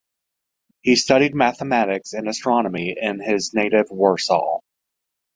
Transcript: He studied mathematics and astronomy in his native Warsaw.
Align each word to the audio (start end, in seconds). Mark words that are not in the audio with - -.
He 0.81 0.95
studied 0.95 1.35
mathematics 1.35 2.13
and 2.13 2.27
astronomy 2.27 2.95
in 2.99 3.19
his 3.19 3.53
native 3.53 3.91
Warsaw. 3.91 4.61